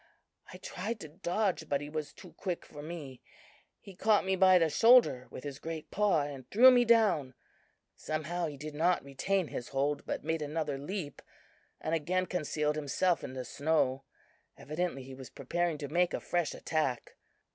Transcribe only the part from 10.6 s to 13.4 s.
leap and again concealed himself in